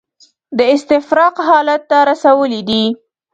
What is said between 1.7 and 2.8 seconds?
ته رسولي